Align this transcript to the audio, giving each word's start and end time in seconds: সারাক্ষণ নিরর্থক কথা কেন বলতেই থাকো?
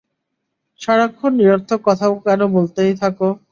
সারাক্ষণ 0.81 1.31
নিরর্থক 1.39 1.79
কথা 1.87 2.05
কেন 2.25 2.41
বলতেই 2.55 2.93
থাকো? 3.01 3.27